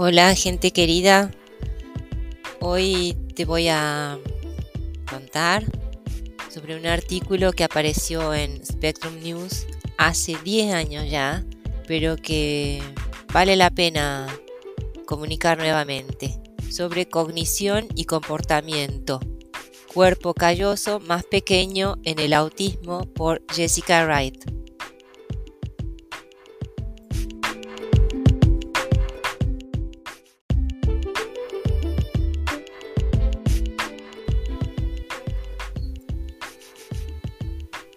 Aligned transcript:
Hola 0.00 0.32
gente 0.36 0.70
querida, 0.70 1.32
hoy 2.60 3.16
te 3.34 3.44
voy 3.44 3.66
a 3.66 4.16
contar 5.10 5.64
sobre 6.48 6.76
un 6.78 6.86
artículo 6.86 7.50
que 7.50 7.64
apareció 7.64 8.32
en 8.32 8.64
Spectrum 8.64 9.18
News 9.18 9.66
hace 9.96 10.36
10 10.44 10.72
años 10.72 11.10
ya, 11.10 11.44
pero 11.88 12.14
que 12.14 12.80
vale 13.32 13.56
la 13.56 13.70
pena 13.70 14.28
comunicar 15.04 15.58
nuevamente. 15.58 16.40
Sobre 16.70 17.08
cognición 17.08 17.88
y 17.96 18.04
comportamiento, 18.04 19.18
cuerpo 19.92 20.32
calloso 20.32 21.00
más 21.00 21.24
pequeño 21.24 21.96
en 22.04 22.20
el 22.20 22.34
autismo 22.34 23.00
por 23.14 23.42
Jessica 23.52 24.04
Wright. 24.04 24.57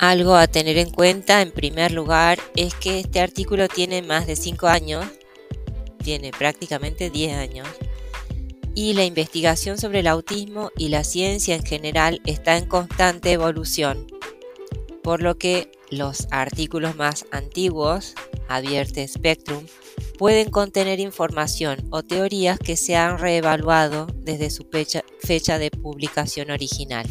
Algo 0.00 0.34
a 0.34 0.46
tener 0.46 0.78
en 0.78 0.88
cuenta 0.88 1.42
en 1.42 1.52
primer 1.52 1.92
lugar 1.92 2.38
es 2.56 2.74
que 2.74 3.00
este 3.00 3.20
artículo 3.20 3.68
tiene 3.68 4.00
más 4.00 4.26
de 4.26 4.34
5 4.34 4.66
años, 4.66 5.04
tiene 6.02 6.30
prácticamente 6.30 7.10
10 7.10 7.36
años, 7.36 7.68
y 8.74 8.94
la 8.94 9.04
investigación 9.04 9.76
sobre 9.76 10.00
el 10.00 10.06
autismo 10.06 10.70
y 10.78 10.88
la 10.88 11.04
ciencia 11.04 11.54
en 11.54 11.64
general 11.64 12.22
está 12.24 12.56
en 12.56 12.64
constante 12.64 13.30
evolución, 13.32 14.06
por 15.02 15.20
lo 15.20 15.36
que 15.36 15.70
los 15.90 16.28
artículos 16.30 16.96
más 16.96 17.26
antiguos, 17.30 18.14
advierte 18.48 19.06
Spectrum, 19.06 19.66
pueden 20.16 20.50
contener 20.50 20.98
información 20.98 21.86
o 21.90 22.02
teorías 22.02 22.58
que 22.58 22.78
se 22.78 22.96
han 22.96 23.18
reevaluado 23.18 24.06
desde 24.14 24.48
su 24.48 24.66
fecha 25.20 25.58
de 25.58 25.70
publicación 25.70 26.50
original. 26.50 27.06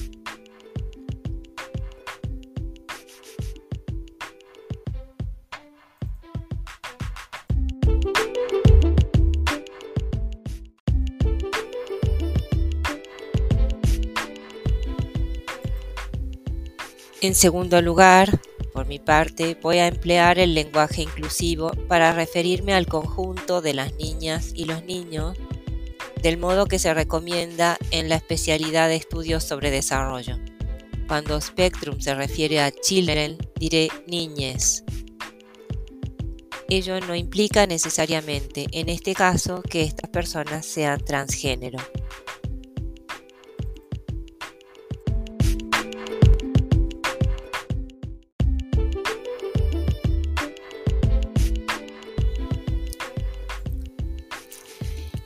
En 17.22 17.36
segundo 17.36 17.82
lugar, 17.82 18.40
por 18.74 18.88
mi 18.88 18.98
parte, 18.98 19.58
voy 19.62 19.80
a 19.80 19.88
emplear 19.88 20.40
el 20.40 20.54
lenguaje 20.54 21.02
inclusivo 21.02 21.72
para 21.90 22.14
referirme 22.14 22.74
al 22.74 22.88
conjunto 22.88 23.62
de 23.62 23.74
las 23.74 23.94
niñas 23.96 24.54
y 24.56 24.64
los 24.64 24.86
niños, 24.86 25.38
del 26.22 26.38
modo 26.38 26.66
que 26.66 26.80
se 26.80 26.94
recomienda 26.94 27.78
en 27.92 28.08
la 28.08 28.16
especialidad 28.16 28.88
de 28.88 28.96
estudios 28.96 29.44
sobre 29.44 29.70
desarrollo. 29.70 30.38
Cuando 31.10 31.42
Spectrum 31.42 32.00
se 32.00 32.16
refiere 32.16 32.62
a 32.62 32.72
children, 32.72 33.38
diré 33.60 33.90
niñes. 34.08 34.86
Ello 36.70 37.02
no 37.02 37.16
implica 37.16 37.66
necesariamente, 37.68 38.68
en 38.72 38.88
este 38.88 39.14
caso, 39.14 39.62
que 39.62 39.82
estas 39.84 40.10
personas 40.10 40.66
sean 40.66 41.04
transgénero. 41.04 41.80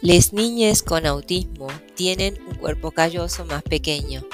Las 0.03 0.34
niñas 0.34 0.84
con 0.84 1.06
autismo 1.06 1.68
tienen 1.96 2.38
un 2.46 2.56
cuerpo 2.56 2.91
calloso 2.91 3.46
más 3.46 3.64
pequeño, 3.64 4.28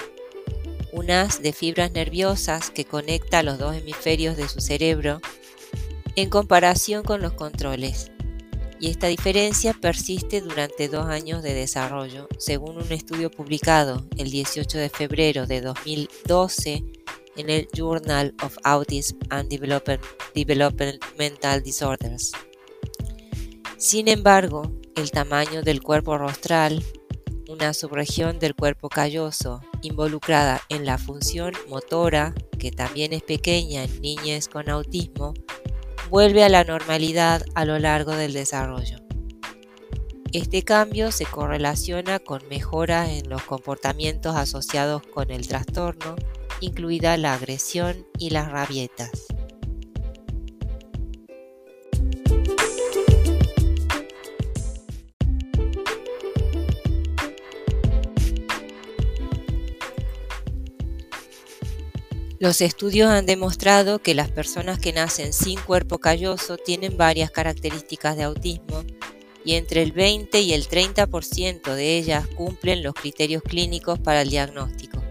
unas 0.92 1.44
de 1.44 1.54
fibras 1.54 1.92
nerviosas 1.92 2.72
que 2.72 2.86
conecta 2.86 3.44
los 3.44 3.60
dos 3.60 3.76
hemisferios 3.76 4.36
de 4.36 4.50
su 4.50 4.62
cerebro 4.62 5.22
en 6.16 6.32
comparación 6.32 7.04
con 7.04 7.22
los 7.22 7.34
controles. 7.34 8.12
Y 8.80 8.90
esta 8.90 9.06
diferencia 9.06 9.76
persiste 9.76 10.42
durante 10.42 10.88
dos 10.88 11.06
años 11.06 11.44
de 11.44 11.54
desarrollo, 11.54 12.28
según 12.40 12.78
un 12.78 12.92
estudio 12.92 13.30
publicado 13.30 14.08
el 14.18 14.32
18 14.32 14.76
de 14.76 14.90
febrero 14.90 15.46
de 15.46 15.62
2012 15.62 16.84
en 17.36 17.50
el 17.52 17.68
Journal 17.76 18.34
of 18.42 18.58
Autism 18.64 19.20
and 19.30 19.50
Developmental 20.34 21.62
Disorders. 21.62 22.32
Sin 23.78 24.08
embargo, 24.08 24.79
el 25.00 25.12
tamaño 25.12 25.62
del 25.62 25.82
cuerpo 25.82 26.18
rostral, 26.18 26.84
una 27.48 27.74
subregión 27.74 28.38
del 28.38 28.54
cuerpo 28.54 28.90
calloso 28.90 29.62
involucrada 29.82 30.62
en 30.68 30.86
la 30.86 30.98
función 30.98 31.54
motora, 31.70 32.34
que 32.60 32.72
también 32.72 33.14
es 33.14 33.24
pequeña 33.24 33.84
en 33.84 34.02
niñas 34.02 34.50
con 34.50 34.70
autismo, 34.70 35.34
vuelve 36.10 36.44
a 36.44 36.50
la 36.50 36.66
normalidad 36.66 37.44
a 37.56 37.64
lo 37.64 37.80
largo 37.80 38.12
del 38.12 38.34
desarrollo. 38.34 38.98
Este 40.34 40.64
cambio 40.64 41.12
se 41.12 41.26
correlaciona 41.26 42.20
con 42.20 42.42
mejoras 42.50 43.10
en 43.10 43.30
los 43.30 43.44
comportamientos 43.44 44.36
asociados 44.36 45.02
con 45.02 45.32
el 45.32 45.48
trastorno, 45.48 46.18
incluida 46.60 47.16
la 47.16 47.34
agresión 47.34 48.06
y 48.18 48.32
las 48.32 48.52
rabietas. 48.52 49.28
Los 62.40 62.62
estudios 62.62 63.10
han 63.10 63.26
demostrado 63.26 64.00
que 64.00 64.16
las 64.16 64.32
personas 64.32 64.80
que 64.80 64.94
nacen 64.94 65.34
sin 65.34 65.60
cuerpo 65.60 65.98
calloso 65.98 66.56
tienen 66.56 66.96
varias 66.96 67.32
características 67.32 68.16
de 68.16 68.24
autismo 68.24 68.86
y 69.44 69.56
entre 69.56 69.82
el 69.84 69.92
20 69.92 70.40
y 70.40 70.54
el 70.54 70.66
30% 70.70 71.74
de 71.74 71.98
ellas 71.98 72.26
cumplen 72.28 72.82
los 72.82 72.94
criterios 72.94 73.44
clínicos 73.44 74.00
para 74.00 74.22
el 74.22 74.30
diagnóstico. 74.30 75.04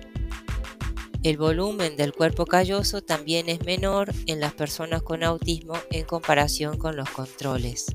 El 1.23 1.37
volumen 1.37 1.99
del 1.99 2.15
cuerpo 2.15 2.47
calloso 2.47 3.03
también 3.03 3.51
es 3.51 3.61
menor 3.63 4.11
en 4.27 4.41
las 4.41 4.55
personas 4.55 5.03
con 5.03 5.23
autismo 5.23 5.75
en 5.91 6.07
comparación 6.07 6.79
con 6.79 6.97
los 6.97 7.11
controles. 7.11 7.95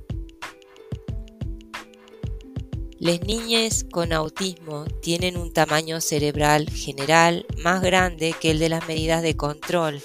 Las 3.04 3.20
niñas 3.20 3.84
con 3.92 4.14
autismo 4.14 4.86
tienen 5.02 5.36
un 5.36 5.52
tamaño 5.52 6.00
cerebral 6.00 6.70
general 6.70 7.46
más 7.58 7.82
grande 7.82 8.34
que 8.40 8.52
el 8.52 8.60
de 8.60 8.70
las 8.70 8.88
medidas 8.88 9.22
de 9.22 9.36
control, 9.36 10.02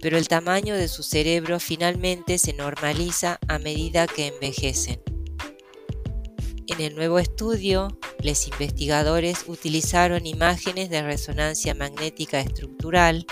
pero 0.00 0.16
el 0.16 0.28
tamaño 0.28 0.76
de 0.76 0.86
su 0.86 1.02
cerebro 1.02 1.58
finalmente 1.58 2.38
se 2.38 2.52
normaliza 2.52 3.40
a 3.48 3.58
medida 3.58 4.06
que 4.06 4.28
envejecen. 4.28 5.02
En 6.68 6.80
el 6.80 6.94
nuevo 6.94 7.18
estudio, 7.18 7.88
los 8.22 8.46
investigadores 8.46 9.42
utilizaron 9.48 10.24
imágenes 10.24 10.90
de 10.90 11.02
resonancia 11.02 11.74
magnética 11.74 12.38
estructural 12.38 13.26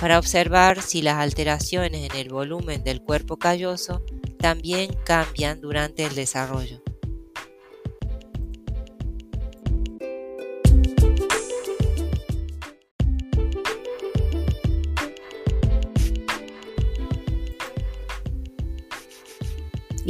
para 0.00 0.18
observar 0.18 0.80
si 0.80 1.02
las 1.02 1.16
alteraciones 1.16 2.10
en 2.10 2.16
el 2.16 2.30
volumen 2.30 2.84
del 2.84 3.02
cuerpo 3.02 3.36
calloso 3.36 4.02
también 4.38 4.96
cambian 5.04 5.60
durante 5.60 6.04
el 6.06 6.14
desarrollo. 6.14 6.82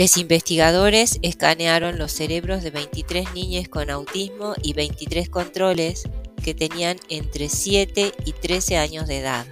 Los 0.01 0.17
investigadores 0.17 1.19
escanearon 1.21 1.99
los 1.99 2.11
cerebros 2.11 2.63
de 2.63 2.71
23 2.71 3.35
niñas 3.35 3.69
con 3.69 3.91
autismo 3.91 4.55
y 4.63 4.73
23 4.73 5.29
controles 5.29 6.05
que 6.43 6.55
tenían 6.55 6.97
entre 7.11 7.51
7 7.51 8.15
y 8.25 8.33
13 8.33 8.79
años 8.79 9.07
de 9.07 9.19
edad. 9.19 9.47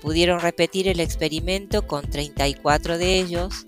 Pudieron 0.00 0.38
repetir 0.38 0.86
el 0.86 1.00
experimento 1.00 1.88
con 1.88 2.08
34 2.08 2.98
de 2.98 3.18
ellos, 3.18 3.66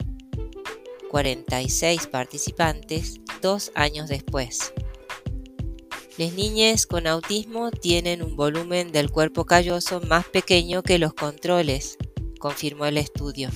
46 1.11 2.07
participantes, 2.07 3.19
dos 3.43 3.73
años 3.75 4.09
después. 4.09 4.73
Las 6.19 6.35
niñas 6.35 6.87
con 6.87 7.09
autismo 7.09 7.73
tienen 7.73 8.23
un 8.23 8.37
volumen 8.37 8.93
del 8.93 9.11
cuerpo 9.11 9.45
calloso 9.45 10.01
más 10.03 10.25
pequeño 10.27 10.85
que 10.85 11.01
los 11.01 11.15
controles, 11.15 11.99
confirmó 12.39 12.87
el 12.87 12.99
estudio 12.99 13.51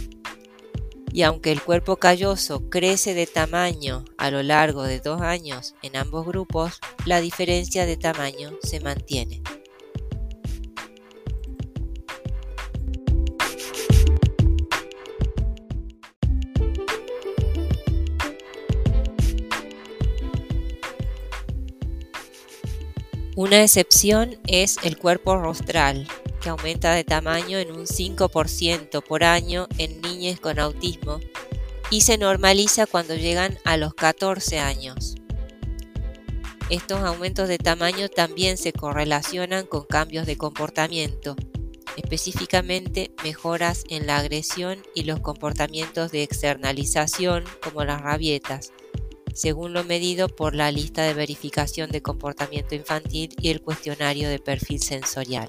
y 1.12 1.22
aunque 1.22 1.52
el 1.52 1.62
cuerpo 1.62 1.96
calloso 1.96 2.68
crece 2.70 3.14
de 3.14 3.26
tamaño 3.26 4.04
a 4.16 4.30
lo 4.30 4.42
largo 4.42 4.84
de 4.84 5.00
dos 5.00 5.20
años 5.20 5.74
en 5.82 5.96
ambos 5.96 6.26
grupos, 6.26 6.80
la 7.04 7.20
diferencia 7.20 7.86
de 7.86 7.96
tamaño 7.96 8.52
se 8.62 8.80
mantiene. 8.80 9.42
Una 23.36 23.62
excepción 23.62 24.36
es 24.46 24.76
el 24.82 24.98
cuerpo 24.98 25.34
rostral, 25.38 26.06
que 26.40 26.48
aumenta 26.48 26.94
de 26.94 27.04
tamaño 27.04 27.58
en 27.58 27.72
un 27.72 27.86
5% 27.86 29.02
por 29.02 29.24
año 29.24 29.68
en 29.78 30.00
niñas 30.00 30.40
con 30.40 30.58
autismo 30.58 31.20
y 31.90 32.02
se 32.02 32.18
normaliza 32.18 32.86
cuando 32.86 33.14
llegan 33.14 33.58
a 33.64 33.76
los 33.76 33.94
14 33.94 34.58
años. 34.58 35.16
Estos 36.70 37.00
aumentos 37.00 37.48
de 37.48 37.58
tamaño 37.58 38.08
también 38.08 38.56
se 38.56 38.72
correlacionan 38.72 39.66
con 39.66 39.84
cambios 39.84 40.24
de 40.24 40.36
comportamiento, 40.36 41.34
específicamente 41.96 43.12
mejoras 43.24 43.84
en 43.88 44.06
la 44.06 44.18
agresión 44.18 44.78
y 44.94 45.02
los 45.02 45.18
comportamientos 45.18 46.12
de 46.12 46.22
externalización 46.22 47.42
como 47.60 47.84
las 47.84 48.00
rabietas, 48.00 48.72
según 49.34 49.72
lo 49.72 49.82
medido 49.82 50.28
por 50.28 50.54
la 50.54 50.70
lista 50.70 51.02
de 51.02 51.14
verificación 51.14 51.90
de 51.90 52.02
comportamiento 52.02 52.76
infantil 52.76 53.34
y 53.40 53.48
el 53.48 53.62
cuestionario 53.62 54.28
de 54.28 54.38
perfil 54.38 54.80
sensorial. 54.80 55.48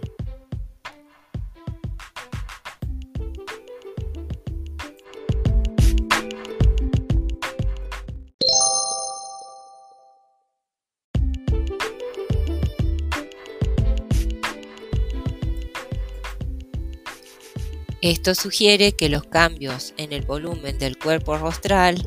Esto 18.01 18.33
sugiere 18.33 18.93
que 18.93 19.09
los 19.09 19.23
cambios 19.25 19.93
en 19.97 20.11
el 20.11 20.23
volumen 20.23 20.79
del 20.79 20.97
cuerpo 20.97 21.37
rostral 21.37 22.01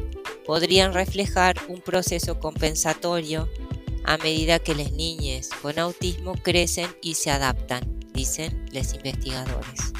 podrían 0.44 0.92
reflejar 0.92 1.54
un 1.68 1.80
proceso 1.80 2.40
compensatorio 2.40 3.48
a 4.02 4.18
medida 4.18 4.58
que 4.58 4.74
las 4.74 4.90
niñas 4.90 5.50
con 5.62 5.78
autismo 5.78 6.34
crecen 6.34 6.88
y 7.00 7.14
se 7.14 7.30
adaptan, 7.30 7.96
dicen 8.12 8.66
los 8.72 8.92
investigadores. 8.92 9.92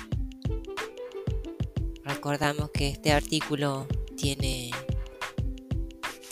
Recordamos 2.02 2.70
que 2.70 2.88
este 2.88 3.12
artículo 3.12 3.87
tiene 4.17 4.73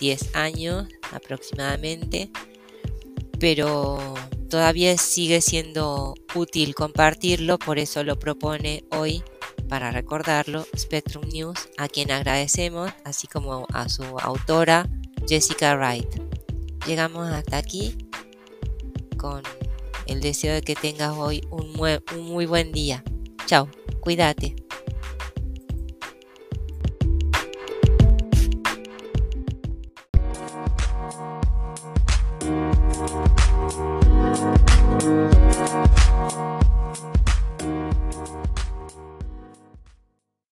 10 0.00 0.34
años 0.34 0.88
aproximadamente, 1.12 2.32
pero 3.38 4.14
todavía 4.50 4.98
sigue 4.98 5.40
siendo 5.40 6.14
útil 6.34 6.74
compartirlo, 6.74 7.60
por 7.60 7.78
eso 7.78 8.02
lo 8.02 8.18
propone 8.18 8.84
hoy 8.90 9.22
para 9.72 9.90
recordarlo, 9.90 10.66
Spectrum 10.76 11.26
News, 11.32 11.70
a 11.78 11.88
quien 11.88 12.10
agradecemos, 12.10 12.92
así 13.04 13.26
como 13.26 13.66
a 13.72 13.88
su 13.88 14.02
autora, 14.18 14.86
Jessica 15.26 15.74
Wright. 15.74 16.20
Llegamos 16.86 17.32
hasta 17.32 17.56
aquí 17.56 17.96
con 19.16 19.42
el 20.04 20.20
deseo 20.20 20.52
de 20.52 20.60
que 20.60 20.74
tengas 20.74 21.16
hoy 21.16 21.40
un 21.50 21.72
muy, 21.72 21.98
muy 22.20 22.44
buen 22.44 22.70
día. 22.70 23.02
Chao, 23.46 23.66
cuídate. 24.00 24.61